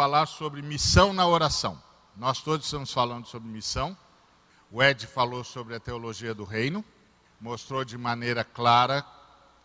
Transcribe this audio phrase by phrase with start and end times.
[0.00, 1.78] falar sobre missão na oração.
[2.16, 3.94] Nós todos estamos falando sobre missão.
[4.70, 6.82] O Ed falou sobre a teologia do reino,
[7.38, 9.04] mostrou de maneira clara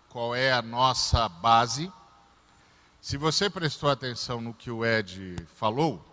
[0.09, 1.89] qual é a nossa base.
[2.99, 6.05] Se você prestou atenção no que o Ed falou,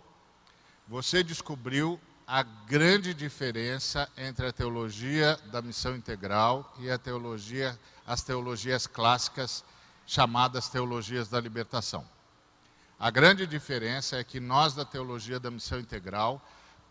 [0.87, 8.23] você descobriu a grande diferença entre a teologia da missão integral e a teologia, as
[8.23, 9.65] teologias clássicas
[10.07, 12.12] chamadas teologias da libertação.
[13.03, 16.41] A grande diferença é que nós da teologia da missão integral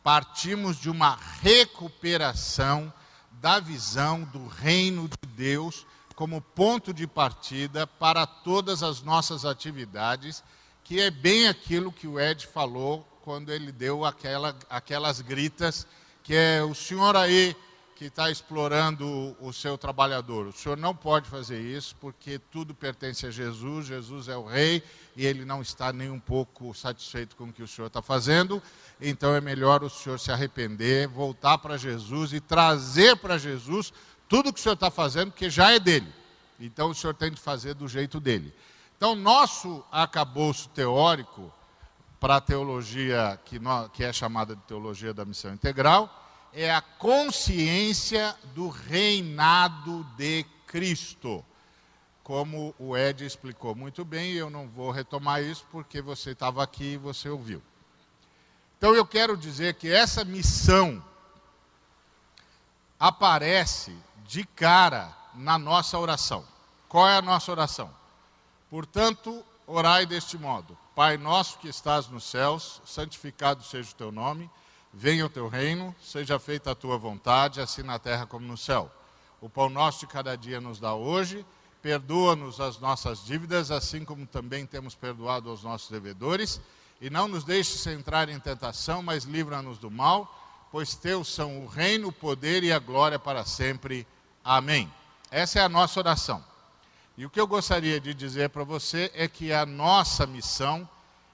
[0.02, 2.92] partimos de uma recuperação
[3.40, 10.44] da visão do reino de Deus como ponto de partida para todas as nossas atividades,
[10.84, 15.86] que é bem aquilo que o Ed falou quando ele deu aquela, aquelas gritas,
[16.22, 17.56] que é o senhor aí
[18.02, 20.48] que está explorando o seu trabalhador.
[20.48, 24.82] O senhor não pode fazer isso, porque tudo pertence a Jesus, Jesus é o rei,
[25.14, 28.60] e ele não está nem um pouco satisfeito com o que o senhor está fazendo,
[29.00, 33.92] então é melhor o senhor se arrepender, voltar para Jesus e trazer para Jesus
[34.28, 36.12] tudo que o senhor está fazendo, porque já é dele.
[36.58, 38.52] Então o senhor tem de fazer do jeito dele.
[38.96, 41.52] Então, nosso acabouço teórico
[42.18, 46.21] para a teologia que, nós, que é chamada de teologia da missão integral
[46.52, 51.44] é a consciência do reinado de Cristo.
[52.22, 56.92] Como o Ed explicou muito bem, eu não vou retomar isso porque você estava aqui
[56.92, 57.62] e você ouviu.
[58.78, 61.02] Então eu quero dizer que essa missão
[62.98, 66.44] aparece de cara na nossa oração.
[66.88, 67.90] Qual é a nossa oração?
[68.70, 74.50] Portanto, orai deste modo: Pai nosso que estás nos céus, santificado seja o teu nome
[74.92, 78.90] Venha o teu reino, seja feita a tua vontade, assim na terra como no céu.
[79.40, 81.46] O pão nosso de cada dia nos dá hoje,
[81.80, 86.60] perdoa-nos as nossas dívidas, assim como também temos perdoado aos nossos devedores,
[87.00, 91.66] e não nos deixes entrar em tentação, mas livra-nos do mal, pois teus são o
[91.66, 94.06] reino, o poder e a glória para sempre.
[94.44, 94.92] Amém.
[95.30, 96.44] Essa é a nossa oração.
[97.16, 100.88] E o que eu gostaria de dizer para você é que a nossa missão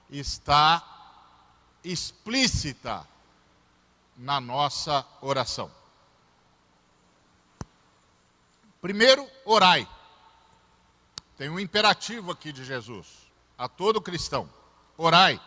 [0.09, 0.83] está
[1.83, 3.05] explícita
[4.19, 5.71] na nossa oração.
[8.81, 9.87] Primeiro, orai.
[11.37, 13.07] Tem um imperativo aqui de Jesus
[13.57, 14.49] a todo cristão:
[14.97, 15.39] orai.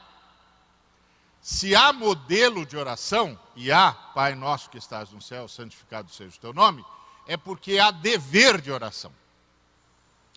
[1.41, 6.37] Se há modelo de oração, e há, Pai nosso que estás no céu, santificado seja
[6.37, 6.84] o teu nome,
[7.27, 9.12] é porque há dever de oração.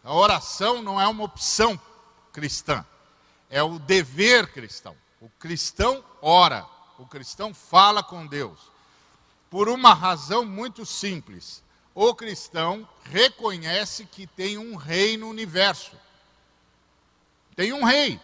[0.04, 1.80] A oração não é uma opção
[2.34, 2.86] cristã,
[3.50, 4.96] é o dever cristão.
[5.22, 6.75] O cristão ora.
[6.98, 8.60] O cristão fala com Deus
[9.50, 11.64] por uma razão muito simples.
[11.94, 15.94] O cristão reconhece que tem um rei no universo.
[17.56, 18.20] Tem um rei.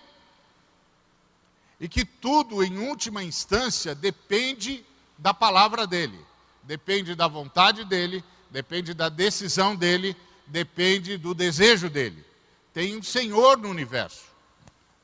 [1.80, 4.86] E que tudo, em última instância, depende
[5.18, 6.20] da palavra dele,
[6.64, 10.16] depende da vontade dele, depende da decisão dele,
[10.46, 12.26] depende do desejo dele.
[12.74, 14.26] Tem um Senhor no universo.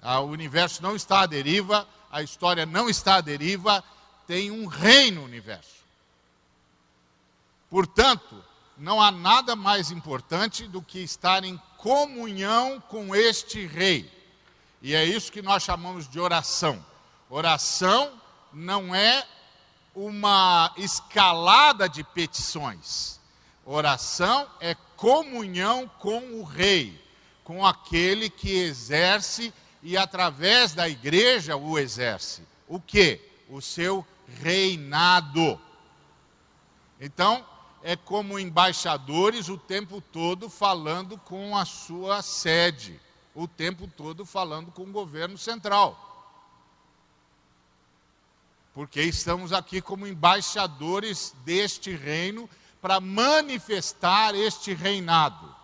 [0.02, 3.84] Ah, o universo não está à deriva, a história não está à deriva,
[4.26, 5.78] tem um rei no universo.
[7.70, 8.44] Portanto,
[8.78, 14.12] não há nada mais importante do que estar em comunhão com este rei.
[14.82, 16.84] E é isso que nós chamamos de oração.
[17.30, 18.12] Oração
[18.54, 19.26] não é
[19.96, 23.20] uma escalada de petições.
[23.66, 27.04] Oração é comunhão com o rei,
[27.44, 29.54] com aquele que exerce
[29.88, 32.44] e através da igreja o exerce.
[32.68, 33.22] O que?
[33.48, 34.06] O seu
[34.42, 35.58] reinado.
[37.00, 37.46] Então,
[37.82, 43.00] é como embaixadores o tempo todo falando com a sua sede,
[43.34, 46.36] o tempo todo falando com o governo central.
[48.74, 52.50] Porque estamos aqui como embaixadores deste reino
[52.82, 55.56] para manifestar este reinado.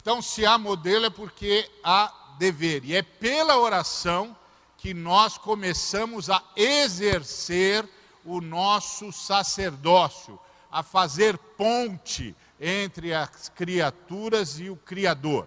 [0.00, 2.84] Então, se há modelo é porque há dever.
[2.84, 4.36] E é pela oração
[4.76, 7.88] que nós começamos a exercer
[8.24, 10.36] o nosso sacerdócio,
[10.68, 15.46] a fazer ponte entre as criaturas e o Criador.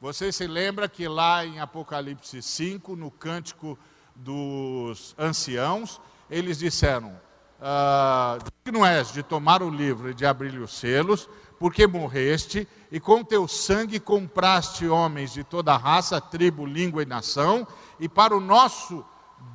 [0.00, 3.78] Você se lembra que lá em Apocalipse 5, no cântico
[4.16, 7.16] dos anciãos, eles disseram:
[7.60, 11.28] ah, Digno és de tomar o livro e de abrir os selos,
[11.62, 17.64] porque morreste e com teu sangue compraste homens de toda raça, tribo, língua e nação,
[18.00, 19.04] e para o nosso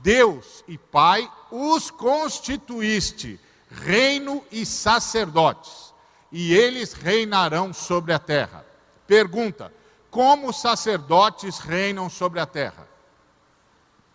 [0.02, 3.38] Deus e Pai os constituíste
[3.70, 5.94] reino e sacerdotes,
[6.32, 8.66] e eles reinarão sobre a terra.
[9.06, 9.74] Pergunta:
[10.10, 12.88] como sacerdotes reinam sobre a terra?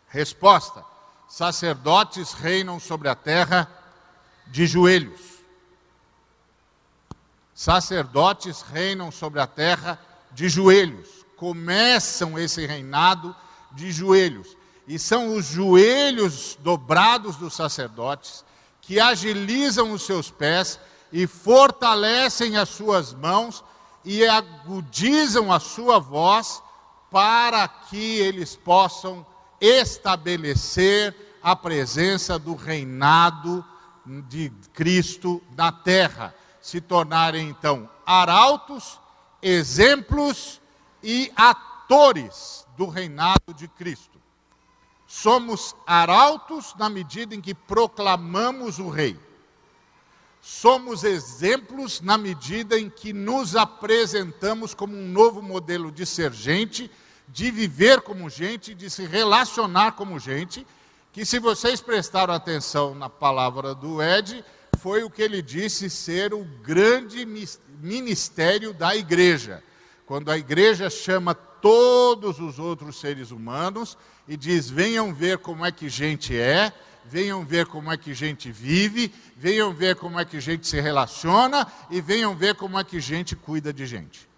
[0.09, 0.83] Resposta:
[1.29, 3.71] sacerdotes reinam sobre a terra
[4.47, 5.32] de joelhos.
[7.55, 9.99] Sacerdotes reinam sobre a terra
[10.33, 11.09] de joelhos.
[11.37, 13.35] Começam esse reinado
[13.73, 14.57] de joelhos.
[14.87, 18.45] E são os joelhos dobrados dos sacerdotes
[18.81, 20.79] que agilizam os seus pés
[21.13, 23.63] e fortalecem as suas mãos
[24.05, 26.63] e agudizam a sua voz
[27.11, 29.25] para que eles possam
[29.61, 33.65] estabelecer a presença do reinado
[34.29, 38.99] de Cristo na terra, se tornarem então arautos,
[39.43, 40.61] exemplos
[41.03, 44.19] e atores do reinado de Cristo.
[45.07, 49.19] Somos arautos na medida em que proclamamos o Rei.
[50.41, 56.91] Somos exemplos na medida em que nos apresentamos como um novo modelo de ser gente,
[57.29, 60.67] de viver como gente, de se relacionar como gente.
[61.13, 64.43] Que, se vocês prestaram atenção na palavra do Ed,
[64.83, 67.25] foi o que ele disse ser o grande
[67.81, 69.63] ministério da igreja.
[70.05, 73.97] Quando a igreja chama todos os outros seres humanos
[74.27, 76.73] e diz: venham ver como é que gente é,
[77.05, 81.65] venham ver como é que gente vive, venham ver como é que gente se relaciona
[81.89, 84.29] e venham ver como é que gente cuida de gente.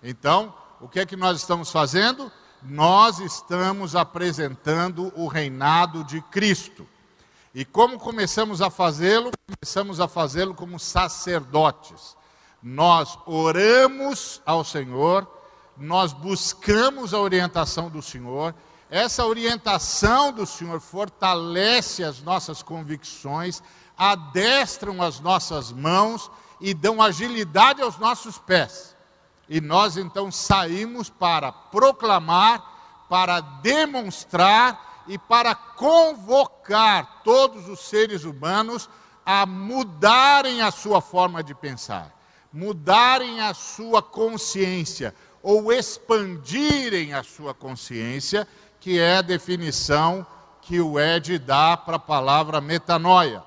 [0.00, 2.30] Então, o que é que nós estamos fazendo?
[2.62, 6.86] Nós estamos apresentando o reinado de Cristo.
[7.56, 9.32] E como começamos a fazê-lo?
[9.60, 12.16] Começamos a fazê-lo como sacerdotes
[12.66, 15.24] nós oramos ao Senhor,
[15.76, 18.52] nós buscamos a orientação do Senhor,
[18.90, 23.62] essa orientação do Senhor fortalece as nossas convicções,
[23.96, 26.28] adestram as nossas mãos
[26.60, 28.96] e dão agilidade aos nossos pés.
[29.48, 38.88] E nós então saímos para proclamar, para demonstrar e para convocar todos os seres humanos
[39.24, 42.16] a mudarem a sua forma de pensar
[42.56, 48.48] mudarem a sua consciência ou expandirem a sua consciência,
[48.80, 50.26] que é a definição
[50.62, 53.42] que o Ed dá para a palavra metanoia,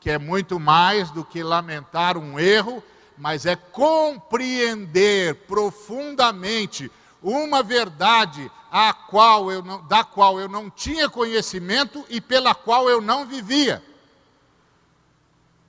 [0.00, 2.82] que é muito mais do que lamentar um erro,
[3.18, 6.90] mas é compreender profundamente
[7.22, 12.88] uma verdade a qual eu não, da qual eu não tinha conhecimento e pela qual
[12.88, 13.82] eu não vivia.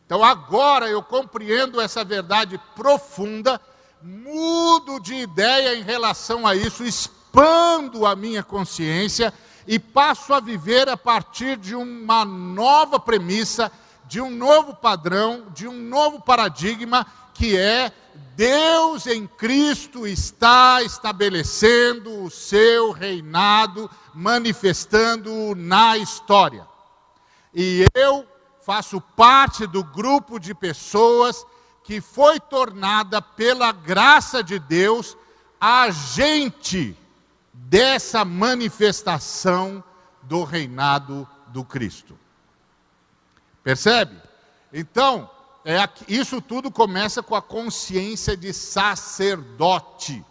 [0.06, 3.62] Então agora eu compreendo essa verdade profunda,
[4.02, 9.34] mudo de ideia em relação a isso, expando a minha consciência
[9.68, 13.72] e passo a viver a partir de uma nova premissa,
[14.08, 17.92] de um novo padrão, de um novo paradigma, que é
[18.36, 26.66] Deus em Cristo está estabelecendo o seu reinado, manifestando-o na história.
[27.54, 28.26] E eu
[28.66, 31.46] faço parte do grupo de pessoas
[31.84, 35.18] que foi tornada pela graça de Deus
[35.60, 36.96] agente
[37.52, 39.84] dessa manifestação
[40.24, 42.18] do reinado do Cristo.
[43.64, 44.16] Percebe?
[44.72, 45.30] Então,
[45.78, 50.24] é, isso tudo começa com a consciência de sacerdote.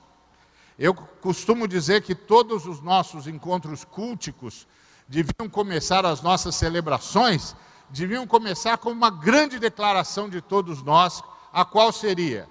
[0.79, 4.67] Eu costumo dizer que todos os nossos encontros culticos
[5.07, 7.55] deviam começar as nossas celebrações
[7.91, 11.23] deviam começar com uma grande declaração de todos nós,
[11.53, 12.49] a qual seria: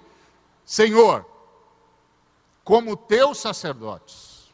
[0.64, 1.24] Senhor,
[2.64, 4.50] como teus sacerdotes,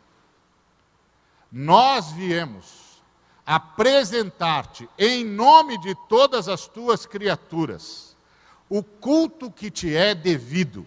[1.50, 2.84] nós viemos
[3.46, 8.13] apresentar-te, em nome de todas as tuas criaturas,
[8.76, 10.84] o culto que te é devido.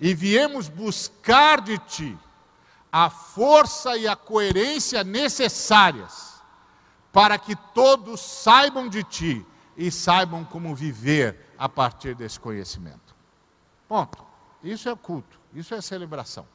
[0.00, 2.18] E viemos buscar de ti
[2.90, 6.40] a força e a coerência necessárias
[7.12, 13.14] para que todos saibam de ti e saibam como viver a partir desse conhecimento.
[13.86, 14.24] Ponto.
[14.62, 16.46] Isso é culto, isso é celebração.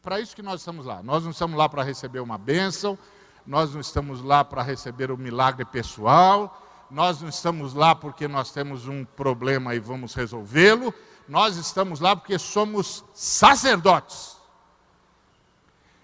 [0.00, 1.02] Para isso que nós estamos lá.
[1.02, 2.96] Nós não estamos lá para receber uma bênção,
[3.44, 8.50] nós não estamos lá para receber um milagre pessoal, nós não estamos lá porque nós
[8.50, 10.92] temos um problema e vamos resolvê-lo,
[11.28, 14.36] nós estamos lá porque somos sacerdotes.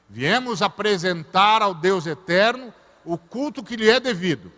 [0.09, 2.73] Viemos apresentar ao Deus eterno
[3.05, 4.53] o culto que lhe é devido.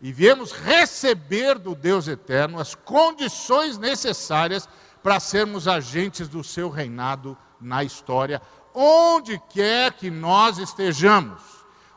[0.00, 4.68] E viemos receber do Deus eterno as condições necessárias
[5.02, 8.40] para sermos agentes do seu reinado na história,
[8.74, 11.40] onde quer que nós estejamos,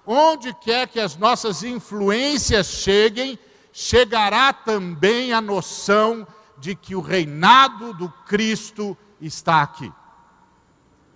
[0.06, 3.38] onde quer que as nossas influências cheguem,
[3.80, 6.26] chegará também a noção
[6.58, 9.94] de que o reinado do Cristo está aqui.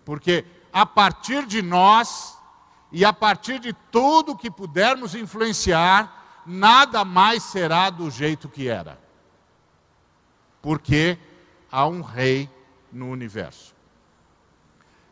[0.05, 2.37] Porque a partir de nós
[2.91, 8.99] e a partir de tudo que pudermos influenciar, nada mais será do jeito que era.
[10.61, 11.17] Porque
[11.71, 12.47] há um rei
[12.91, 13.73] no universo.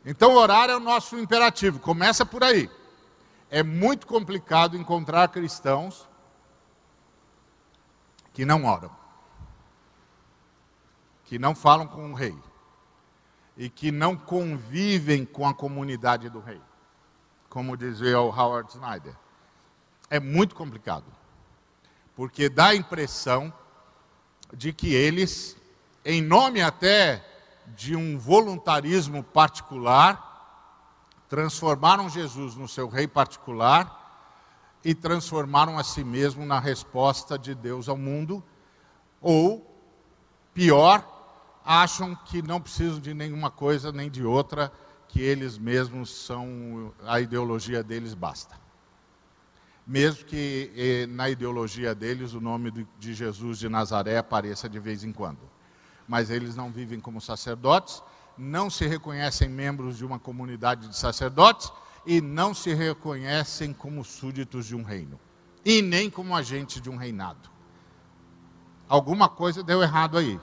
[0.06, 2.70] Então, orar é o nosso imperativo, começa por aí.
[3.50, 6.08] É muito complicado encontrar cristãos
[8.40, 8.90] que não oram,
[11.26, 12.34] que não falam com o rei
[13.58, 16.62] e que não convivem com a comunidade do rei,
[17.50, 19.14] como dizia o Howard Snyder.
[20.10, 21.04] É muito complicado,
[22.16, 23.54] porque dá a impressão
[24.54, 25.58] de que eles,
[26.06, 27.22] em nome até
[27.76, 30.88] de um voluntarismo particular,
[31.28, 33.99] transformaram Jesus no seu rei particular
[34.84, 38.44] e transformaram a si mesmo na resposta de Deus ao mundo,
[39.22, 39.66] ou,
[40.54, 41.06] pior,
[41.66, 44.72] acham que não precisam de nenhuma coisa nem de outra,
[45.08, 48.56] que eles mesmos são, a ideologia deles basta.
[49.86, 55.04] Mesmo que eh, na ideologia deles o nome de Jesus de Nazaré apareça de vez
[55.04, 55.40] em quando
[56.10, 58.02] mas eles não vivem como sacerdotes,
[58.36, 61.72] não se reconhecem membros de uma comunidade de sacerdotes
[62.06, 65.20] e não se reconhecem como súditos de um reino,
[65.64, 67.50] e nem como agentes de um reinado.
[68.88, 70.40] Alguma coisa deu errado aí.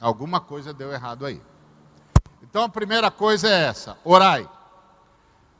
[0.00, 1.42] Alguma coisa deu errado aí.
[2.42, 4.48] Então a primeira coisa é essa: orai.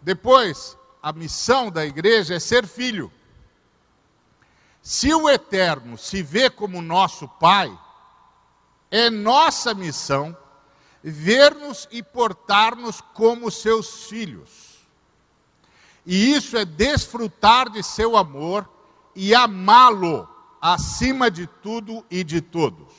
[0.01, 3.11] Depois, a missão da igreja é ser filho.
[4.81, 7.77] Se o Eterno se vê como nosso Pai,
[8.89, 10.37] é nossa missão
[11.03, 14.66] ver-nos e portar-nos como seus filhos.
[16.07, 18.71] E isso é desfrutar de seu amor
[19.15, 20.29] e amá-lo
[20.61, 22.95] acima de tudo e de todos.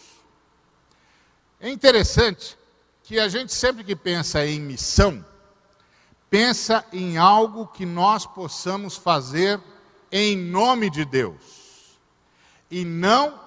[1.59, 2.57] É interessante
[3.03, 5.25] que a gente sempre que pensa em missão,
[6.29, 9.61] pensa em algo que nós possamos fazer
[10.11, 11.97] em nome de Deus,
[12.69, 13.39] e não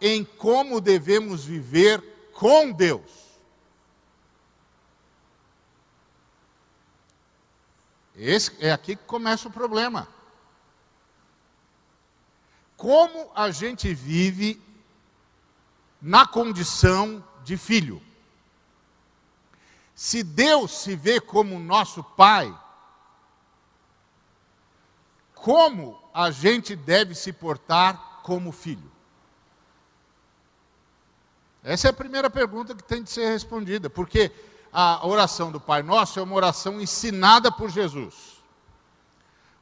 [0.00, 3.25] em como devemos viver com Deus.
[8.16, 10.08] Esse é aqui que começa o problema.
[12.76, 14.62] Como a gente vive
[16.00, 18.02] na condição de filho?
[19.94, 22.54] Se Deus se vê como nosso Pai,
[25.34, 28.90] como a gente deve se portar como filho?
[31.62, 34.30] Essa é a primeira pergunta que tem de ser respondida, porque
[34.78, 38.42] a oração do Pai Nosso é uma oração ensinada por Jesus.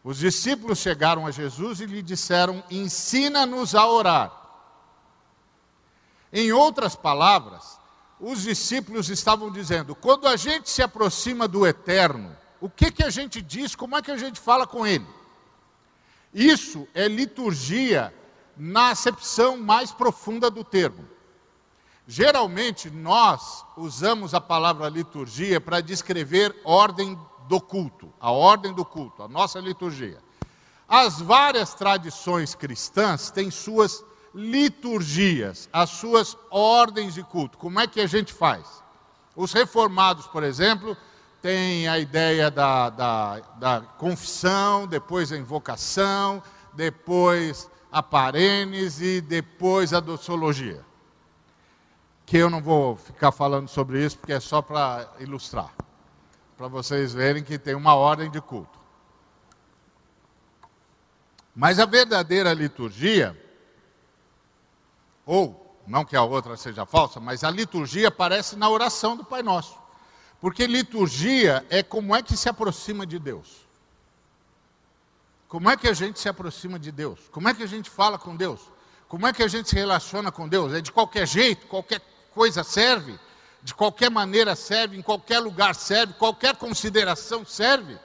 [0.03, 4.33] Os discípulos chegaram a Jesus e lhe disseram: Ensina-nos a orar.
[6.33, 7.79] Em outras palavras,
[8.19, 13.11] os discípulos estavam dizendo: quando a gente se aproxima do eterno, o que, que a
[13.11, 15.07] gente diz, como é que a gente fala com ele?
[16.35, 18.13] Isso é liturgia
[18.57, 21.14] na acepção mais profunda do termo.
[22.07, 27.19] Geralmente nós usamos a palavra liturgia para descrever ordem
[27.49, 30.19] do culto, a ordem do culto, a nossa liturgia.
[30.87, 37.57] As várias tradições cristãs têm suas liturgias, as suas ordens de culto.
[37.57, 38.67] Como é que a gente faz?
[39.35, 40.95] Os reformados, por exemplo,
[41.41, 46.43] têm a ideia da, da, da confissão, depois a invocação,
[46.75, 50.85] depois a parênese, depois a doxologia
[52.27, 55.73] que eu não vou ficar falando sobre isso, porque é só para ilustrar,
[56.57, 58.79] para vocês verem que tem uma ordem de culto.
[61.55, 63.39] Mas a verdadeira liturgia,
[65.25, 69.43] ou não que a outra seja falsa, mas a liturgia aparece na oração do Pai
[69.43, 69.79] Nosso.
[70.41, 73.65] Porque liturgia é como é que se aproxima de Deus.
[75.47, 77.21] Como é que a gente se aproxima de Deus?
[77.31, 78.61] Como é que a gente fala com Deus?
[79.07, 80.73] Como é que a gente se relaciona com Deus?
[80.73, 82.01] É de qualquer jeito, qualquer
[82.35, 83.19] coisa serve,
[83.63, 87.99] de qualquer maneira serve, em qualquer lugar serve, qualquer consideração serve.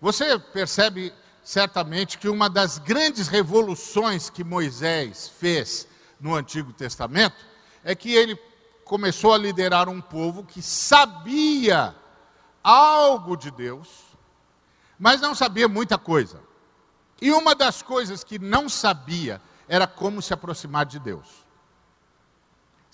[0.00, 1.12] Você percebe
[1.42, 5.88] certamente que uma das grandes revoluções que Moisés fez
[6.20, 7.36] no Antigo Testamento
[7.82, 8.36] é que ele
[8.84, 11.94] começou a liderar um povo que sabia
[12.62, 13.88] algo de Deus,
[14.98, 16.40] mas não sabia muita coisa.
[17.20, 21.45] E uma das coisas que não sabia era como se aproximar de Deus.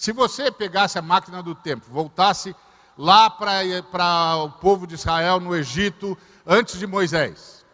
[0.02, 2.56] Se você pegasse a máquina do tempo, voltasse
[2.98, 7.64] lá para o povo de Israel no Egito, antes de Moisés,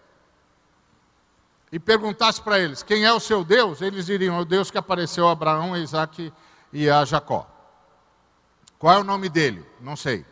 [1.72, 4.76] e perguntasse para eles quem é o seu Deus, eles diriam: é o Deus que
[4.76, 6.30] apareceu a Abraão, a Isaac
[6.70, 7.48] e a Jacó.
[8.78, 9.66] Qual é o nome dele?
[9.80, 10.26] Não sei.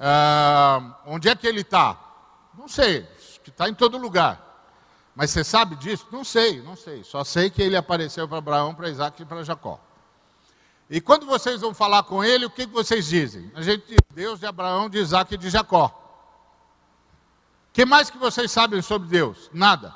[0.00, 1.94] Ah, onde é que ele está?
[2.56, 3.06] Não sei,
[3.46, 4.40] está em todo lugar.
[5.14, 6.06] Mas você sabe disso?
[6.10, 7.04] Não sei, não sei.
[7.04, 9.78] Só sei que ele apareceu para Abraão, para Isaac e para Jacó.
[10.88, 13.50] E quando vocês vão falar com ele, o que, vocês dizem?
[13.54, 15.86] A gente diz Deus de Abraão, de Isaac e de Jacó.
[17.70, 19.50] O que mais que vocês sabem sobre Deus?
[19.52, 19.94] Nada.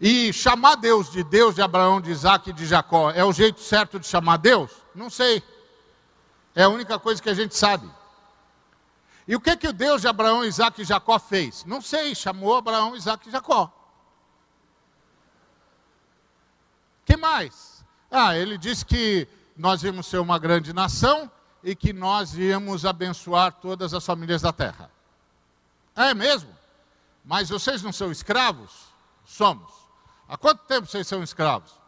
[0.00, 3.60] E chamar Deus de Deus de Abraão, de Isaac e de Jacó é o jeito
[3.60, 4.70] certo de chamar Deus?
[4.94, 5.42] Não sei.
[6.54, 7.90] É a única coisa que a gente sabe.
[9.28, 11.64] E o que que o Deus de Abraão, Isaac e Jacó fez?
[11.64, 13.70] Não sei, chamou Abraão, Isaac e Jacó.
[17.04, 17.84] que mais?
[18.10, 19.26] Ah, ele disse que
[19.60, 21.30] nós íamos ser uma grande nação
[21.62, 24.90] e que nós íamos abençoar todas as famílias da terra.
[25.94, 26.50] É mesmo?
[27.22, 28.86] Mas vocês não são escravos?
[29.22, 29.70] Somos.
[30.26, 31.78] Há quanto tempo vocês são escravos?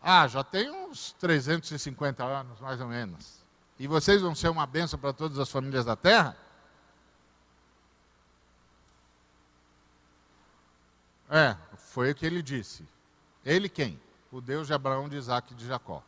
[0.00, 3.44] Ah, já tem uns 350 anos, mais ou menos.
[3.76, 6.36] E vocês vão ser uma bênção para todas as famílias da terra?
[11.28, 12.86] É, foi o que ele disse.
[13.44, 14.00] Ele quem?
[14.30, 16.04] O Deus de Abraão, de Isaac e de Jacó.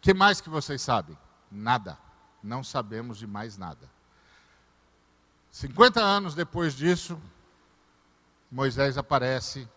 [0.00, 1.16] Que mais que vocês sabem?
[1.50, 1.98] Nada.
[2.42, 3.88] Não sabemos de mais nada.
[5.50, 7.20] 50 anos depois disso,
[8.50, 9.68] Moisés aparece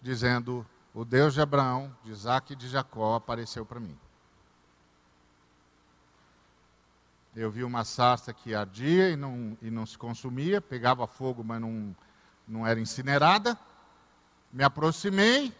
[0.00, 3.98] dizendo: O Deus de Abraão, de Isaac e de Jacó apareceu para mim.
[7.34, 11.60] Eu vi uma sarça que ardia e não, e não se consumia, pegava fogo, mas
[11.60, 11.96] não,
[12.46, 13.58] não era incinerada.
[14.52, 15.54] Me aproximei,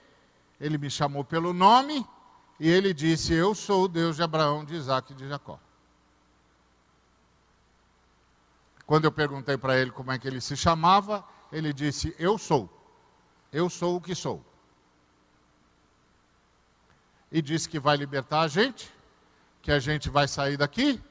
[0.61, 2.07] ele me chamou pelo nome
[2.63, 5.59] e ele disse: Eu sou o Deus de Abraão, de Isaac e de Jacó.
[8.87, 12.71] Quando eu perguntei para ele como é que ele se chamava, ele disse: Eu sou.
[13.53, 14.45] Eu sou o que sou.
[17.33, 18.89] E disse que vai libertar a gente,
[19.61, 21.03] que a gente vai sair daqui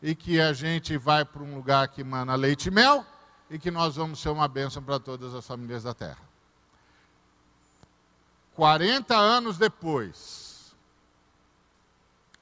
[0.00, 3.04] e que a gente vai para um lugar que mana leite e mel
[3.50, 6.22] e que nós vamos ser uma bênção para todas as famílias da terra.
[8.54, 10.53] 40 anos depois,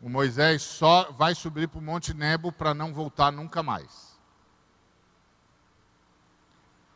[0.03, 4.13] o Moisés só vai subir para o Monte Nebo para não voltar nunca mais.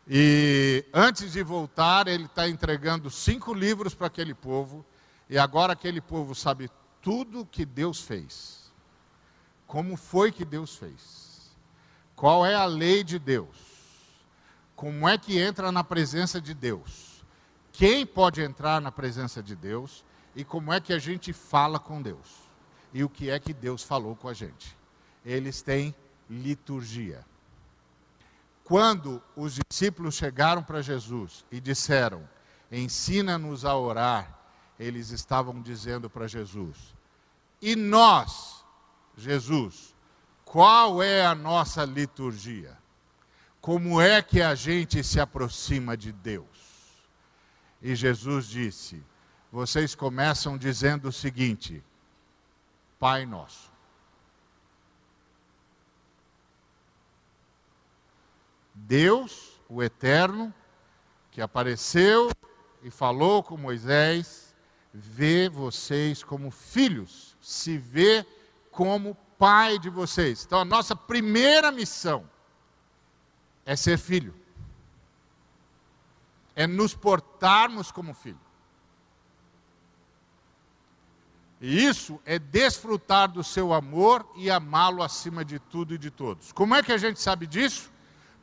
[0.08, 4.84] E antes de voltar, ele está entregando cinco livros para aquele povo,
[5.30, 6.68] e agora aquele povo sabe
[7.00, 8.72] tudo que Deus fez.
[9.68, 11.56] Como foi que Deus fez?
[12.16, 13.56] Qual é a lei de Deus?
[14.74, 17.24] Como é que entra na presença de Deus?
[17.72, 20.04] Quem pode entrar na presença de Deus?
[20.34, 22.45] E como é que a gente fala com Deus?
[22.92, 24.76] E o que é que Deus falou com a gente.
[25.24, 25.94] Eles têm
[26.28, 27.24] liturgia.
[28.64, 32.28] Quando os discípulos chegaram para Jesus e disseram:
[32.70, 34.38] Ensina-nos a orar,
[34.78, 36.94] eles estavam dizendo para Jesus:
[37.62, 38.64] E nós,
[39.16, 39.94] Jesus,
[40.44, 42.76] qual é a nossa liturgia?
[43.60, 46.46] Como é que a gente se aproxima de Deus?
[47.82, 49.02] E Jesus disse:
[49.50, 51.84] Vocês começam dizendo o seguinte:
[52.98, 53.70] Pai Nosso.
[58.74, 60.54] Deus, o Eterno,
[61.30, 62.30] que apareceu
[62.82, 64.54] e falou com Moisés,
[64.92, 68.26] vê vocês como filhos, se vê
[68.70, 70.44] como pai de vocês.
[70.44, 72.28] Então a nossa primeira missão
[73.64, 74.34] é ser filho,
[76.54, 78.45] é nos portarmos como filho.
[81.60, 86.52] E isso é desfrutar do seu amor e amá-lo acima de tudo e de todos.
[86.52, 87.90] Como é que a gente sabe disso?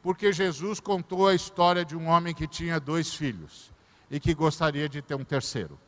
[0.02, 3.72] Porque Jesus contou a história de um homem que tinha dois filhos
[4.10, 5.80] e que gostaria de ter um terceiro.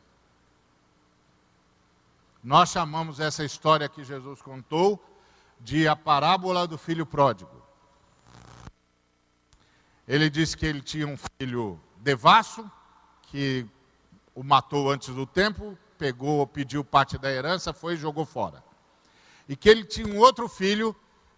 [2.42, 5.04] Nós chamamos essa história que Jesus contou
[5.60, 7.50] de a parábola do filho pródigo.
[10.06, 12.70] Ele disse que ele tinha um filho devasso,
[13.22, 13.66] que
[14.32, 18.62] o matou antes do tempo, pegou, pediu parte da herança, foi e jogou fora.
[19.48, 20.94] E que ele tinha um outro filho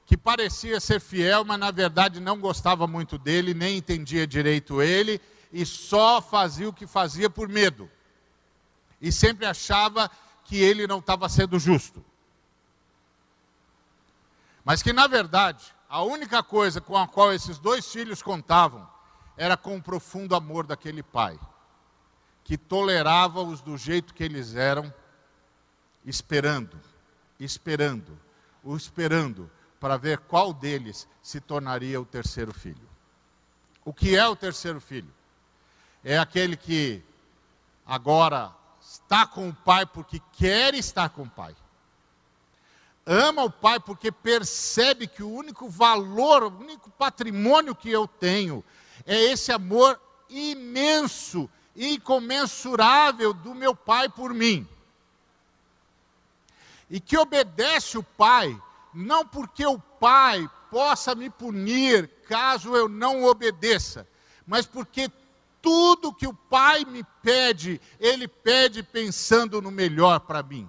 [0.06, 5.20] que parecia ser fiel, mas na verdade não gostava muito dele, nem entendia direito ele,
[5.52, 7.90] e só fazia o que fazia por medo.
[9.00, 10.10] E sempre achava
[10.44, 12.04] que ele não estava sendo justo.
[14.64, 18.88] Mas que na verdade, a única coisa com a qual esses dois filhos contavam
[19.36, 21.38] era com o profundo amor daquele pai
[22.48, 24.90] que tolerava-os do jeito que eles eram,
[26.02, 26.80] esperando,
[27.38, 28.18] esperando,
[28.64, 32.88] o esperando para ver qual deles se tornaria o terceiro filho.
[33.84, 35.12] O que é o terceiro filho?
[36.02, 37.02] É aquele que
[37.84, 41.54] agora está com o pai porque quer estar com o pai.
[43.04, 48.64] ama o pai porque percebe que o único valor, o único patrimônio que eu tenho
[49.04, 54.66] é esse amor imenso, incomensurável do meu pai por mim.
[56.90, 58.60] E que obedece o pai,
[58.92, 64.06] não porque o pai possa me punir caso eu não obedeça,
[64.46, 65.10] mas porque
[65.62, 70.68] tudo que o pai me pede, ele pede pensando no melhor para mim.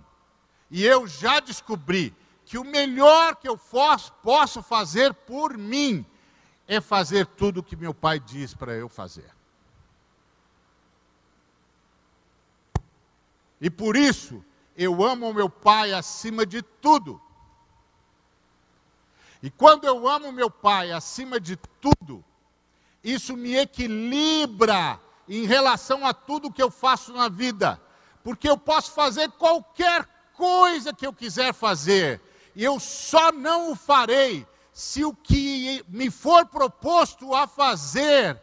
[0.69, 2.13] E eu já descobri
[2.45, 6.05] que o melhor que eu posso fazer por mim
[6.67, 9.38] é fazer tudo o que meu pai diz para eu fazer.
[13.61, 14.43] E por isso,
[14.75, 17.21] eu amo o meu pai acima de tudo.
[19.41, 22.23] E quando eu amo meu pai acima de tudo,
[23.03, 27.81] isso me equilibra em relação a tudo que eu faço na vida.
[28.23, 32.21] Porque eu posso fazer qualquer coisa que eu quiser fazer,
[32.55, 38.41] e eu só não o farei se o que me for proposto a fazer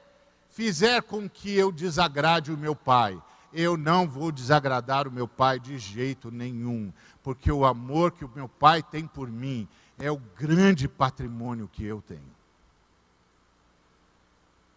[0.50, 3.20] fizer com que eu desagrade o meu pai.
[3.58, 6.92] Eu não vou desagradar o meu pai de jeito nenhum,
[7.22, 9.66] porque o amor que o meu pai tem por mim
[9.98, 12.36] é o grande patrimônio que eu tenho.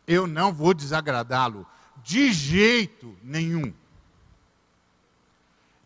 [0.08, 1.68] Eu não vou desagradá-lo
[2.02, 3.74] de jeito nenhum.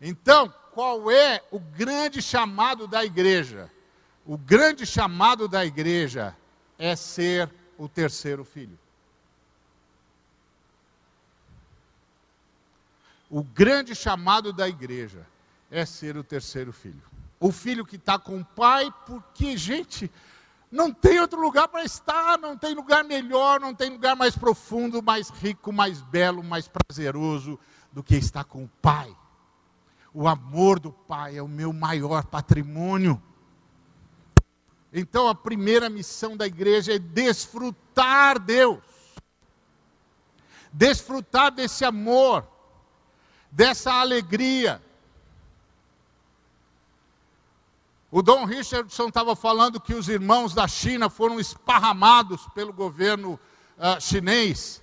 [0.00, 3.68] Então, qual é o grande chamado da igreja?
[4.24, 6.36] O grande chamado da igreja
[6.78, 8.78] é ser o terceiro filho.
[13.34, 15.26] O grande chamado da igreja
[15.70, 17.02] é ser o terceiro filho
[17.44, 20.10] o filho que está com o pai, porque, gente,
[20.70, 25.02] não tem outro lugar para estar, não tem lugar melhor, não tem lugar mais profundo,
[25.02, 27.58] mais rico, mais belo, mais prazeroso
[27.92, 29.14] do que estar com o pai.
[30.14, 33.22] O amor do pai é o meu maior patrimônio.
[34.90, 38.78] Então a primeira missão da igreja é desfrutar Deus,
[40.72, 42.48] desfrutar desse amor,
[43.54, 44.82] dessa alegria
[48.14, 53.40] O Dom Richardson estava falando que os irmãos da China foram esparramados pelo governo
[53.76, 54.80] uh, chinês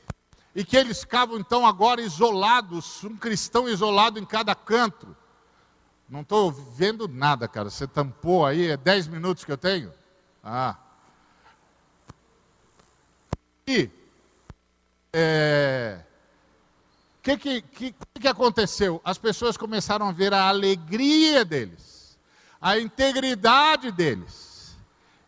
[0.53, 5.15] e que eles ficavam então agora isolados, um cristão isolado em cada canto.
[6.09, 7.69] Não estou vendo nada, cara.
[7.69, 9.93] Você tampou aí, é 10 minutos que eu tenho?
[10.43, 10.75] Ah.
[13.65, 13.89] E
[15.13, 16.01] é,
[17.21, 19.01] que, que, que, que aconteceu?
[19.03, 21.91] As pessoas começaram a ver a alegria deles
[22.61, 24.77] a integridade deles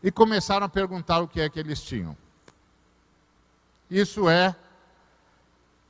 [0.04, 2.16] e começaram a perguntar o que é que eles tinham.
[3.90, 4.56] Isso é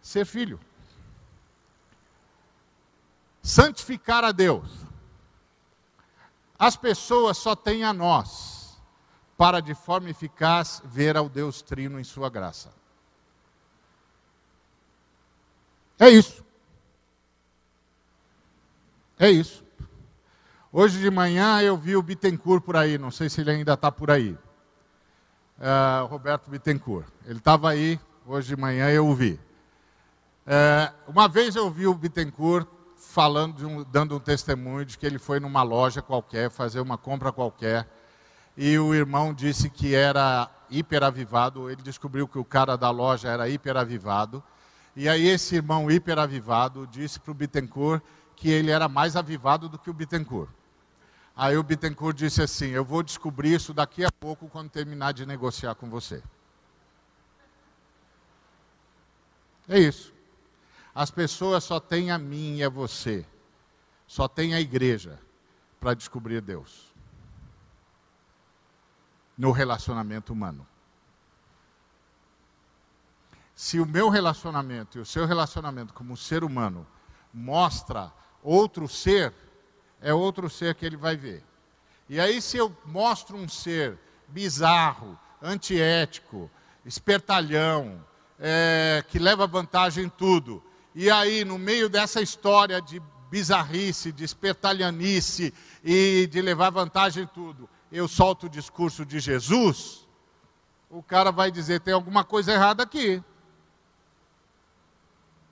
[0.02, 0.60] ser filho.
[3.42, 4.70] Santificar a Deus.
[6.58, 8.78] As pessoas só têm a nós
[9.36, 12.72] para de forma eficaz ver ao Deus Trino em sua graça.
[16.04, 16.44] É isso.
[19.18, 19.64] É isso.
[20.70, 23.90] Hoje de manhã eu vi o Bittencourt por aí, não sei se ele ainda está
[23.90, 24.38] por aí.
[25.58, 27.08] Uh, Roberto Bittencourt.
[27.26, 29.40] Ele estava aí, hoje de manhã eu o vi.
[30.46, 35.18] Uh, uma vez eu vi o Bittencourt falando, um, dando um testemunho de que ele
[35.18, 37.88] foi numa loja qualquer, fazer uma compra qualquer,
[38.58, 43.48] e o irmão disse que era hiperavivado, ele descobriu que o cara da loja era
[43.48, 44.44] hiperavivado,
[44.96, 48.02] e aí esse irmão hiperavivado disse para o Bittencourt
[48.36, 50.50] que ele era mais avivado do que o Bittencourt.
[51.36, 55.26] Aí o Bittencourt disse assim: Eu vou descobrir isso daqui a pouco quando terminar de
[55.26, 56.22] negociar com você.
[59.68, 60.14] É isso.
[60.94, 63.26] As pessoas só têm a mim e a você,
[64.06, 65.20] só tem a igreja
[65.80, 66.94] para descobrir Deus
[69.36, 70.68] no relacionamento humano.
[73.64, 76.86] Se o meu relacionamento e o seu relacionamento como ser humano
[77.34, 78.12] mostra
[78.44, 79.34] outro ser,
[80.02, 81.42] é outro ser que ele vai ver.
[82.10, 83.98] E aí, se eu mostro um ser
[84.28, 86.52] bizarro, antiético,
[86.84, 88.06] espertalhão,
[88.38, 90.62] é, que leva vantagem em tudo,
[90.94, 97.28] e aí, no meio dessa história de bizarrice, de espertalhanice e de levar vantagem em
[97.28, 100.06] tudo, eu solto o discurso de Jesus,
[100.90, 103.24] o cara vai dizer: tem alguma coisa errada aqui.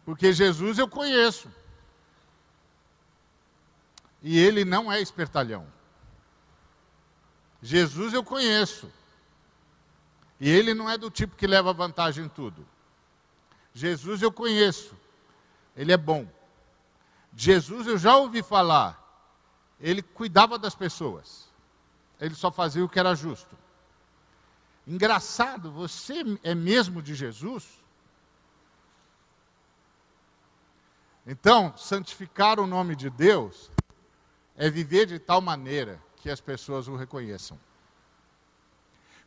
[0.05, 1.49] Porque Jesus eu conheço.
[4.21, 5.65] E ele não é espertalhão.
[7.61, 8.91] Jesus eu conheço.
[10.39, 12.65] E ele não é do tipo que leva vantagem em tudo.
[13.73, 14.95] Jesus eu conheço.
[15.75, 16.27] Ele é bom.
[17.35, 18.99] Jesus eu já ouvi falar.
[19.79, 21.49] Ele cuidava das pessoas.
[22.19, 23.57] ele só fazia o que era justo.
[24.85, 27.80] Engraçado, você é mesmo de Jesus?
[31.25, 33.69] Então, santificar o nome de Deus
[34.55, 37.59] é viver de tal maneira que as pessoas o reconheçam.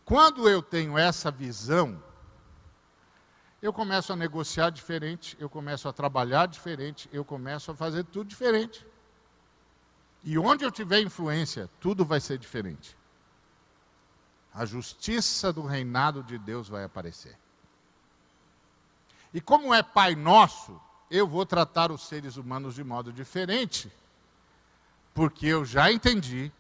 [0.04, 2.02] Quando eu tenho essa visão,
[3.62, 8.28] eu começo a negociar diferente, eu começo a trabalhar diferente, eu começo a fazer tudo
[8.28, 8.86] diferente.
[10.22, 12.96] E onde eu tiver influência, tudo vai ser diferente.
[14.52, 17.38] A justiça do reinado de Deus vai aparecer.
[19.32, 20.80] E como é Pai Nosso,
[21.14, 23.88] eu vou tratar os seres humanos de modo diferente,
[25.14, 26.50] porque eu já entendi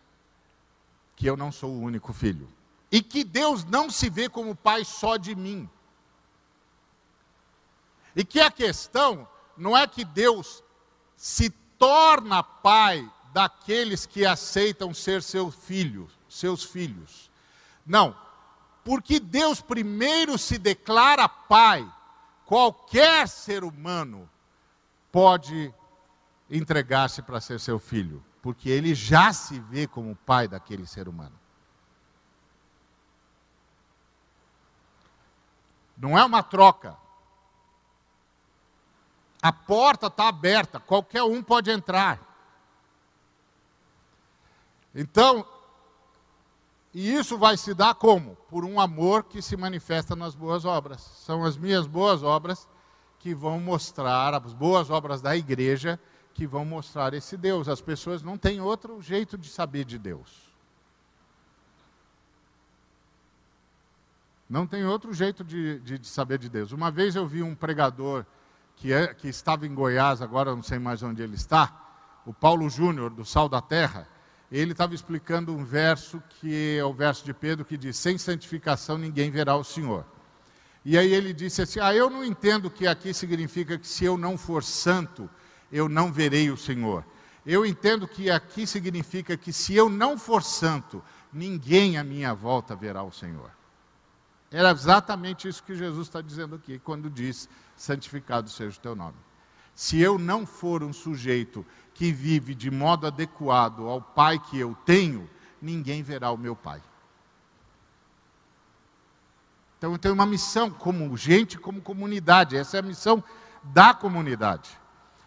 [1.16, 2.48] que eu não sou o único filho.
[2.90, 5.68] E que Deus não se vê como pai só de mim.
[8.14, 10.62] E que a questão não é que Deus
[11.16, 17.28] se torna pai daqueles que aceitam ser seu filho, seus filhos.
[17.84, 18.16] Não.
[18.84, 21.84] Porque Deus primeiro se declara pai,
[22.46, 24.30] qualquer ser humano
[25.14, 25.72] pode
[26.50, 31.38] entregar-se para ser seu filho, porque ele já se vê como pai daquele ser humano.
[35.96, 36.96] Não é uma troca.
[39.40, 42.18] A porta está aberta, qualquer um pode entrar.
[44.92, 45.46] Então,
[46.92, 48.34] e isso vai se dar como?
[48.50, 51.00] Por um amor que se manifesta nas boas obras.
[51.00, 52.66] São as minhas boas obras
[53.24, 55.98] que vão mostrar, as boas obras da igreja,
[56.34, 57.70] que vão mostrar esse Deus.
[57.70, 60.52] As pessoas não têm outro jeito de saber de Deus.
[64.46, 66.70] Não tem outro jeito de, de, de saber de Deus.
[66.70, 68.26] Uma vez eu vi um pregador
[68.76, 72.68] que, é, que estava em Goiás, agora não sei mais onde ele está, o Paulo
[72.68, 74.06] Júnior, do Sal da Terra,
[74.52, 78.98] ele estava explicando um verso que é o verso de Pedro que diz: Sem santificação
[78.98, 80.04] ninguém verá o Senhor.
[80.84, 84.18] E aí ele disse assim: Ah, eu não entendo que aqui significa que se eu
[84.18, 85.28] não for santo,
[85.72, 87.04] eu não verei o Senhor.
[87.46, 92.74] Eu entendo que aqui significa que se eu não for santo, ninguém à minha volta
[92.76, 93.50] verá o Senhor.
[94.50, 99.16] Era exatamente isso que Jesus está dizendo aqui, quando diz: santificado seja o teu nome.
[99.74, 104.76] Se eu não for um sujeito que vive de modo adequado ao pai que eu
[104.84, 105.28] tenho,
[105.60, 106.80] ninguém verá o meu pai.
[109.84, 112.56] Então eu tenho uma missão como gente, como comunidade.
[112.56, 113.22] Essa é a missão
[113.62, 114.70] da comunidade.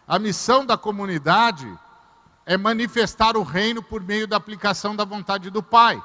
[0.04, 1.72] A missão da comunidade
[2.44, 6.02] é manifestar o reino por meio da aplicação da vontade do Pai.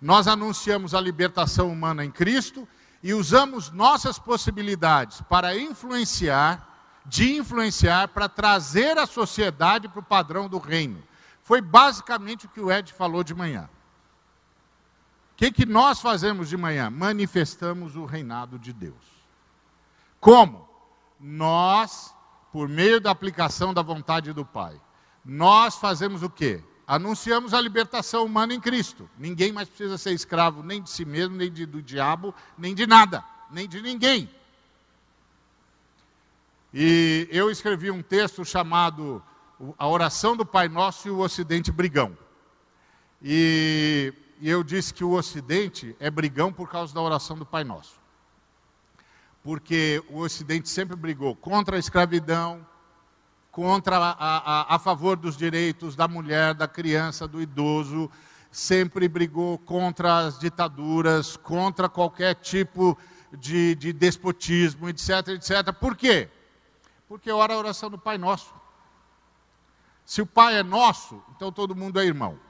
[0.00, 2.66] Nós anunciamos a libertação humana em Cristo
[3.04, 10.48] e usamos nossas possibilidades para influenciar, de influenciar, para trazer a sociedade para o padrão
[10.48, 11.00] do reino.
[11.44, 13.70] Foi basicamente o que o Ed falou de manhã.
[15.32, 16.90] O que, que nós fazemos de manhã?
[16.90, 18.94] Manifestamos o reinado de Deus.
[20.20, 20.68] Como?
[21.18, 22.14] Nós,
[22.52, 24.80] por meio da aplicação da vontade do Pai,
[25.24, 26.62] nós fazemos o quê?
[26.86, 29.08] anunciamos a libertação humana em Cristo.
[29.16, 32.86] Ninguém mais precisa ser escravo nem de si mesmo, nem de, do diabo, nem de
[32.86, 34.28] nada, nem de ninguém.
[36.74, 39.22] E eu escrevi um texto chamado
[39.78, 42.16] A Oração do Pai Nosso e o Ocidente Brigão.
[43.22, 44.12] E,
[44.42, 47.94] e eu disse que o Ocidente é brigão por causa da oração do Pai Nosso.
[49.40, 52.66] Porque o Ocidente sempre brigou contra a escravidão,
[53.52, 58.10] contra a, a, a favor dos direitos da mulher, da criança, do idoso,
[58.50, 62.98] sempre brigou contra as ditaduras, contra qualquer tipo
[63.32, 65.72] de, de despotismo, etc, etc.
[65.72, 66.28] Por quê?
[67.06, 68.52] Porque ora a oração do Pai Nosso.
[70.04, 72.40] Se o Pai é nosso, então todo mundo é irmão.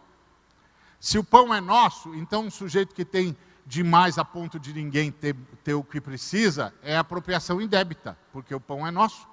[1.02, 3.36] Se o pão é nosso, então um sujeito que tem
[3.66, 5.34] demais a ponto de ninguém ter,
[5.64, 9.26] ter o que precisa é apropriação indébita, porque o pão é nosso.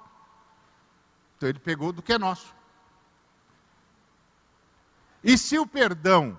[1.36, 2.52] Então ele pegou do que é nosso.
[5.22, 6.36] E se o perdão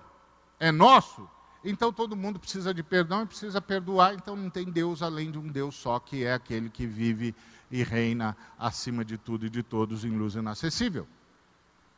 [0.60, 1.26] é nosso,
[1.64, 5.38] então todo mundo precisa de perdão e precisa perdoar, então não tem Deus além de
[5.38, 7.34] um Deus só, que é aquele que vive
[7.70, 11.08] e reina acima de tudo e de todos em luz inacessível.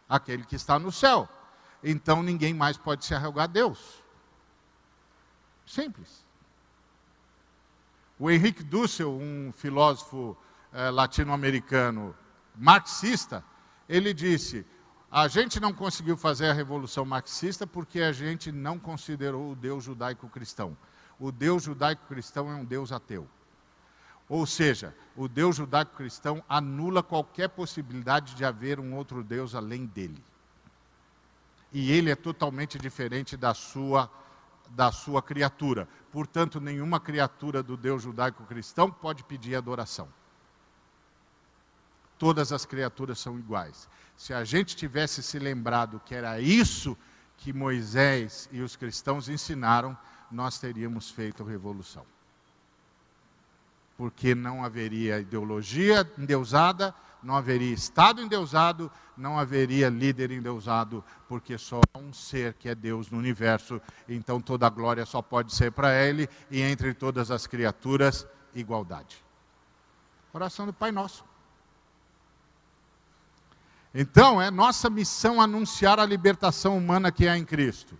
[0.08, 1.28] Aquele que está no céu.
[1.84, 4.02] Então ninguém mais pode se arrogar a Deus.
[5.66, 6.24] Simples.
[8.18, 10.36] O Henrique Dussel, um filósofo
[10.72, 12.16] eh, latino-americano
[12.56, 13.44] marxista,
[13.86, 14.64] ele disse:
[15.10, 19.84] a gente não conseguiu fazer a revolução marxista porque a gente não considerou o Deus
[19.84, 20.76] judaico-cristão.
[21.20, 23.28] O Deus judaico-cristão é um Deus ateu.
[24.28, 30.20] Ou seja, o Deus judaico-cristão anula qualquer possibilidade de haver um outro Deus além dele.
[31.74, 34.08] E ele é totalmente diferente da sua
[34.70, 35.86] da sua criatura.
[36.10, 40.08] Portanto, nenhuma criatura do Deus judaico-cristão pode pedir adoração.
[42.18, 43.88] Todas as criaturas são iguais.
[44.16, 46.96] Se a gente tivesse se lembrado que era isso
[47.36, 49.96] que Moisés e os cristãos ensinaram,
[50.30, 52.06] nós teríamos feito revolução.
[53.96, 61.80] Porque não haveria ideologia endeusada, não haveria Estado endeusado, não haveria líder endeusado, porque só
[61.92, 65.72] há um ser que é Deus no universo, então toda a glória só pode ser
[65.72, 69.24] para Ele, e entre todas as criaturas, igualdade.
[70.32, 71.24] Oração do Pai Nosso.
[73.94, 77.96] Então, é nossa missão anunciar a libertação humana que há em Cristo.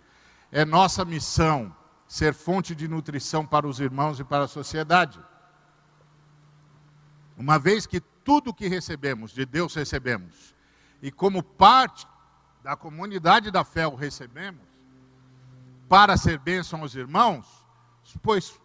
[0.51, 1.73] É nossa missão
[2.07, 5.19] ser fonte de nutrição para os irmãos e para a sociedade.
[7.37, 10.53] Uma vez que tudo que recebemos, de Deus recebemos,
[11.01, 12.05] e como parte
[12.61, 14.65] da comunidade da fé o recebemos,
[15.87, 17.45] para ser bênção aos irmãos,
[18.21, 18.59] pois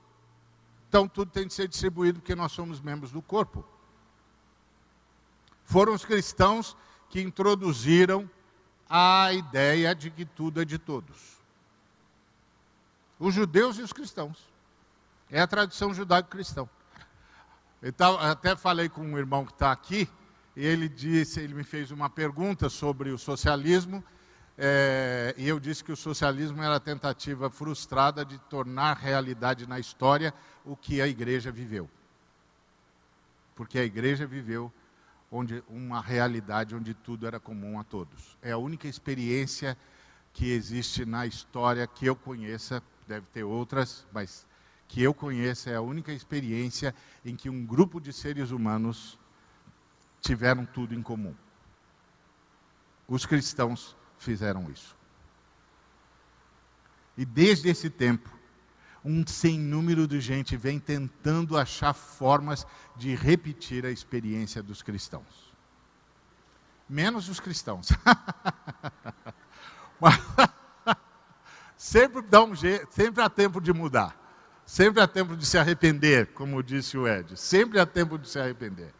[0.88, 3.64] então tudo tem de ser distribuído porque nós somos membros do corpo.
[5.62, 6.76] Foram os cristãos
[7.08, 8.28] que introduziram
[8.88, 11.38] a ideia de que tudo é de todos.
[13.20, 14.48] Os judeus e os cristãos.
[15.30, 16.68] É a tradição judaico-cristã.
[18.20, 20.08] Até falei com um irmão que está aqui,
[20.54, 24.04] e ele disse, ele me fez uma pergunta sobre o socialismo,
[24.58, 29.78] é, e eu disse que o socialismo era a tentativa frustrada de tornar realidade na
[29.78, 30.34] história
[30.66, 31.88] o que a igreja viveu.
[33.54, 34.70] Porque a igreja viveu
[35.30, 38.36] onde uma realidade onde tudo era comum a todos.
[38.42, 39.78] É a única experiência
[40.32, 44.46] que existe na história que eu conheça, deve ter outras, mas
[44.90, 46.92] que eu conheça é a única experiência
[47.24, 49.16] em que um grupo de seres humanos
[50.20, 51.32] tiveram tudo em comum.
[53.06, 54.96] Os cristãos fizeram isso.
[57.16, 58.36] E desde esse tempo,
[59.04, 65.54] um sem número de gente vem tentando achar formas de repetir a experiência dos cristãos.
[66.88, 67.90] Menos os cristãos.
[71.78, 74.19] sempre dá um jeito, sempre há tempo de mudar.
[74.70, 77.36] Sempre há tempo de se arrepender, como disse o Ed.
[77.36, 78.94] Sempre há tempo de se arrepender.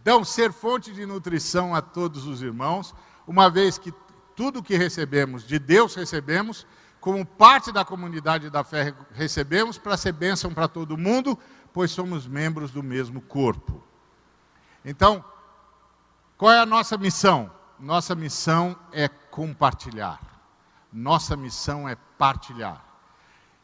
[0.00, 2.94] Então, ser fonte de nutrição a todos os irmãos,
[3.26, 3.92] uma vez que
[4.36, 6.64] tudo que recebemos, de Deus recebemos,
[7.00, 11.36] como parte da comunidade da fé recebemos para ser bênção para todo mundo,
[11.72, 13.82] pois somos membros do mesmo corpo.
[14.84, 15.24] Então,
[16.38, 17.50] qual é a nossa missão?
[17.80, 20.20] Nossa missão é compartilhar.
[20.92, 22.89] Nossa missão é partilhar.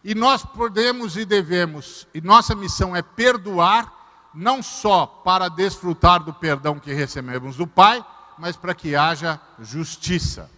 [0.06, 6.32] E nós podemos e devemos, e nossa missão é perdoar, não só para desfrutar do
[6.32, 8.06] perdão que recebemos do Pai,
[8.38, 10.48] mas para que haja justiça.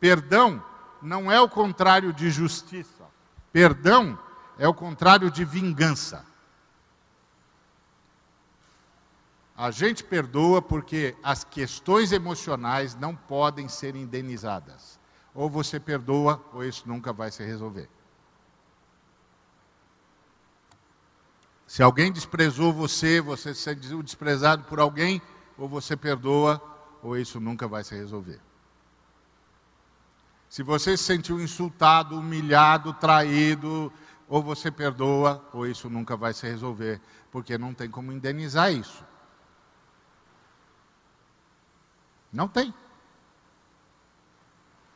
[0.00, 0.64] Perdão
[1.02, 3.04] não é o contrário de justiça.
[3.52, 4.18] Perdão
[4.56, 6.24] é o contrário de vingança.
[9.54, 14.98] A gente perdoa porque as questões emocionais não podem ser indenizadas.
[15.34, 17.86] Ou você perdoa, ou isso nunca vai se resolver.
[21.70, 25.22] Se alguém desprezou você, você se sentiu desprezado por alguém,
[25.56, 26.60] ou você perdoa,
[27.00, 28.40] ou isso nunca vai se resolver.
[30.48, 33.92] Se você se sentiu insultado, humilhado, traído,
[34.28, 39.04] ou você perdoa, ou isso nunca vai se resolver, porque não tem como indenizar isso.
[42.32, 42.74] Não tem.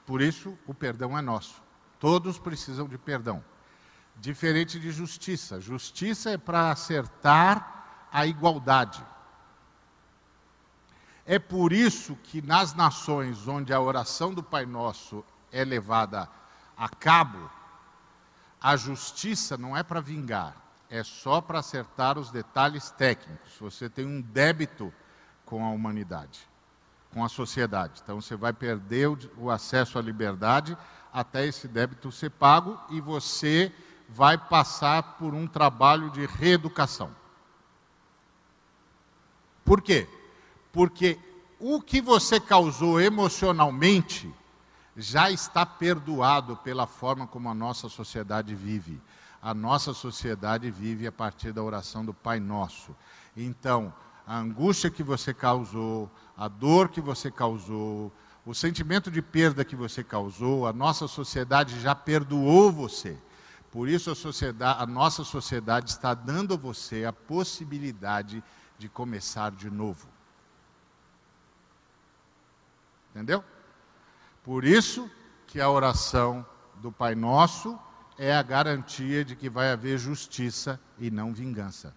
[0.05, 1.63] Por isso, o perdão é nosso.
[2.01, 3.45] Todos precisam de perdão.
[4.17, 5.61] Diferente de justiça.
[5.61, 9.05] Justiça é para acertar a igualdade.
[11.27, 16.29] É por isso que nas nações onde a oração do Pai Nosso é levada
[16.77, 17.51] a cabo,
[18.61, 20.55] a justiça não é para vingar,
[20.91, 23.53] é só para acertar os detalhes técnicos.
[23.59, 24.93] Você tem um débito
[25.45, 26.41] com a humanidade,
[27.13, 28.01] com a sociedade.
[28.03, 30.77] Então você vai perder o acesso à liberdade
[31.13, 33.73] até esse débito ser pago e você
[34.09, 37.11] vai passar por um trabalho de reeducação.
[39.65, 40.09] Por quê?
[40.73, 41.19] Porque
[41.59, 44.33] o que você causou emocionalmente
[44.97, 49.01] já está perdoado pela forma como a nossa sociedade vive.
[49.43, 52.95] A nossa sociedade vive a partir da oração do Pai Nosso.
[53.37, 53.93] Então,
[54.27, 58.13] a angústia que você causou, a dor que você causou,
[58.47, 63.19] o sentimento de perda que você causou, a nossa sociedade já perdoou você.
[63.75, 64.13] Por isso
[64.61, 68.41] a, a nossa sociedade está dando a você a possibilidade
[68.79, 70.07] de começar de novo.
[73.11, 73.43] Entendeu?
[74.45, 75.11] Por isso
[75.49, 76.47] que a oração
[76.77, 77.77] do Pai Nosso
[78.17, 81.93] é a garantia de que vai haver justiça e não vingança.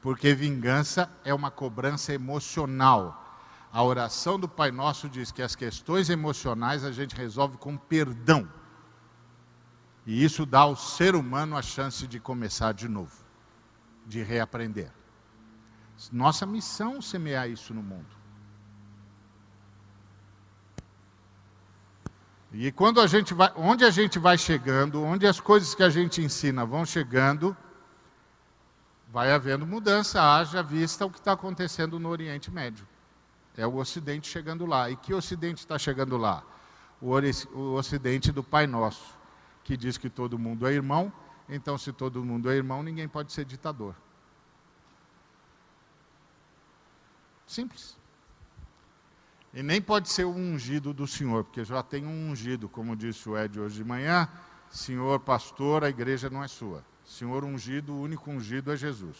[0.00, 3.42] Porque vingança é uma cobrança emocional.
[3.70, 8.48] A oração do Pai Nosso diz que as questões emocionais a gente resolve com perdão.
[10.06, 13.16] E isso dá ao ser humano a chance de começar de novo,
[14.06, 14.90] de reaprender.
[16.10, 18.20] Nossa missão é semear isso no mundo.
[22.52, 25.90] E quando a gente vai, onde a gente vai chegando, onde as coisas que a
[25.90, 27.56] gente ensina vão chegando,
[29.12, 32.86] vai havendo mudança, haja vista o que está acontecendo no Oriente Médio.
[33.56, 34.90] É o Ocidente chegando lá.
[34.90, 36.42] E que Ocidente está chegando lá?
[37.00, 37.12] O,
[37.54, 39.16] o Ocidente do Pai Nosso,
[39.64, 41.12] que diz que todo mundo é irmão,
[41.48, 43.94] então se todo mundo é irmão, ninguém pode ser ditador.
[47.46, 47.98] Simples.
[49.52, 53.28] E nem pode ser o ungido do Senhor, porque já tem um ungido, como disse
[53.28, 54.28] o Ed hoje de manhã.
[54.70, 56.84] Senhor pastor, a igreja não é sua.
[57.04, 59.16] Senhor ungido, o único ungido é Jesus.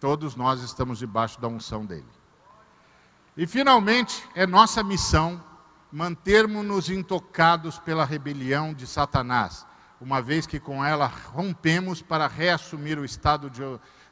[0.00, 2.08] Todos nós estamos debaixo da unção dele.
[3.36, 5.44] E finalmente, é nossa missão
[5.92, 9.66] mantermos-nos intocados pela rebelião de Satanás,
[10.00, 13.62] uma vez que com ela rompemos para reassumir o estado de,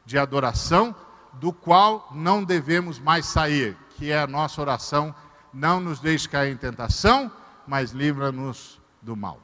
[0.05, 0.95] de adoração,
[1.33, 5.13] do qual não devemos mais sair, que é a nossa oração,
[5.53, 7.31] não nos deixe cair em tentação,
[7.65, 9.39] mas livra-nos do mal.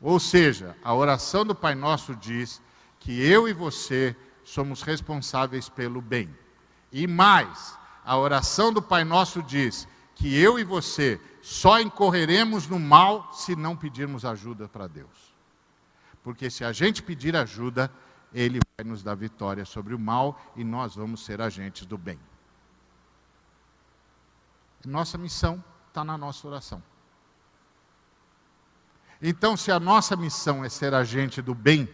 [0.00, 2.60] Ou seja, a oração do Pai Nosso diz
[3.00, 4.14] que eu e você
[4.44, 6.34] somos responsáveis pelo bem.
[6.92, 12.78] E mais, a oração do Pai Nosso diz que eu e você só incorreremos no
[12.78, 15.34] mal se não pedirmos ajuda para Deus.
[16.22, 17.92] Porque se a gente pedir ajuda,
[18.32, 22.18] Ele vai nos dar vitória sobre o mal e nós vamos ser agentes do bem.
[24.84, 26.82] Nossa missão está na nossa oração.
[29.20, 31.88] Então, se a nossa missão é ser agente do bem,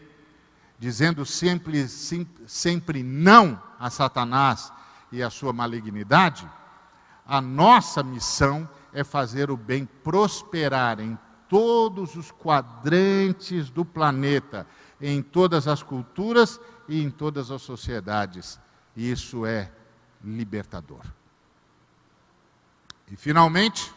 [0.78, 4.72] dizendo sempre, sempre não a Satanás
[5.12, 6.48] e a sua malignidade,
[7.30, 11.16] a nossa missão é fazer o bem prosperar em
[11.48, 14.66] todos os quadrantes do planeta,
[15.00, 18.58] em todas as culturas e em todas as sociedades.
[18.96, 19.70] Isso é
[20.24, 21.04] libertador.
[23.08, 23.94] E, finalmente,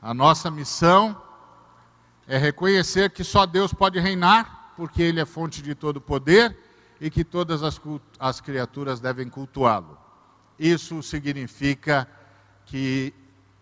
[0.00, 1.20] a nossa missão
[2.26, 6.58] é reconhecer que só Deus pode reinar, porque Ele é fonte de todo poder
[6.98, 7.78] e que todas as,
[8.18, 10.03] as criaturas devem cultuá-lo.
[10.58, 12.08] Isso significa
[12.64, 13.12] que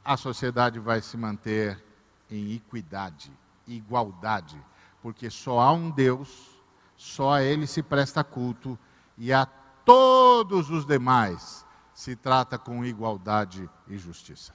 [0.04, 1.82] a sociedade vai se manter
[2.30, 3.32] em equidade,
[3.66, 4.60] igualdade,
[5.00, 6.50] porque só há um Deus,
[6.96, 8.78] só a Ele se presta culto
[9.16, 9.46] e a
[9.84, 11.64] todos os demais
[11.94, 14.54] se trata com igualdade e justiça.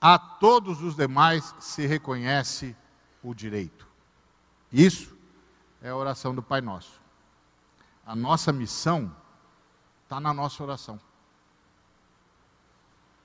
[0.00, 2.76] A todos os demais se reconhece
[3.22, 3.86] o direito.
[4.72, 5.16] Isso
[5.80, 7.00] é a oração do Pai Nosso.
[8.04, 9.14] A nossa missão
[10.06, 11.00] está na nossa oração.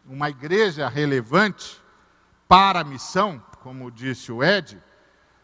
[0.04, 1.80] Uma igreja relevante
[2.48, 4.82] para a missão, como disse o Ed,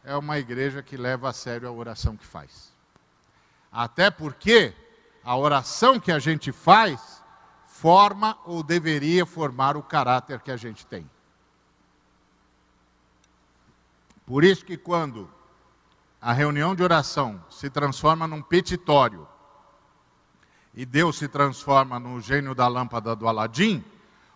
[0.04, 2.74] é uma igreja que leva a sério a oração que faz.
[3.72, 4.74] Até porque
[5.24, 7.24] a oração que a gente faz
[7.66, 11.08] forma ou deveria formar o caráter que a gente tem.
[14.26, 15.30] Por isso que quando
[16.20, 19.28] a reunião de oração se transforma num petitório
[20.78, 23.84] e Deus se transforma no gênio da lâmpada do Aladim,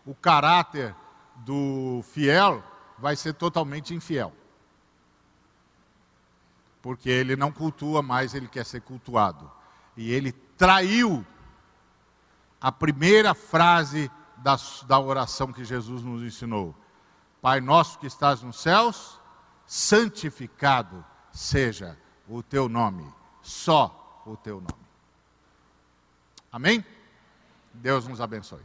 [0.03, 0.95] o caráter
[1.35, 2.63] do fiel
[2.97, 4.33] vai ser totalmente infiel.
[6.81, 9.51] Porque ele não cultua mais, ele quer ser cultuado.
[9.95, 11.23] E ele traiu
[12.59, 16.75] a primeira frase da, da oração que Jesus nos ensinou:
[17.39, 19.21] Pai nosso que estás nos céus,
[19.67, 21.95] santificado seja
[22.27, 23.05] o teu nome,
[23.43, 24.90] só o teu nome.
[26.51, 26.83] Amém?
[27.73, 28.59] Deus nos abençoe.